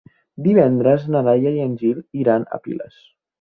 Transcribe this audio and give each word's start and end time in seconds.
Divendres 0.45 1.05
na 1.15 1.21
Laia 1.27 1.51
i 1.59 1.67
en 1.67 1.75
Gil 1.83 2.01
iran 2.23 2.49
a 2.57 2.61
Piles. 2.65 2.99